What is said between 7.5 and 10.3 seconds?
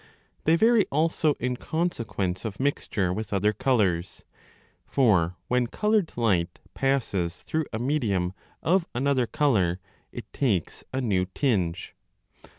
a medium of another colour it